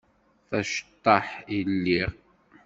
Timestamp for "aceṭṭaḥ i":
0.59-1.59